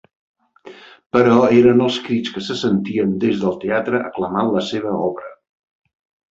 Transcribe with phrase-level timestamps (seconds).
[1.17, 5.33] Però eren els crits que se sentien des del teatre aclamant la seva obra.